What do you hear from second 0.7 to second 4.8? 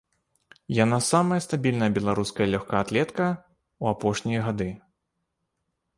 Яна самая стабільная беларуская лёгкаатлетка ў апошнія гады.